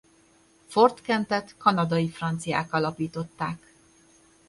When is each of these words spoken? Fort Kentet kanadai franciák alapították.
Fort 0.67 1.01
Kentet 1.01 1.55
kanadai 1.57 2.09
franciák 2.09 2.73
alapították. 2.73 3.73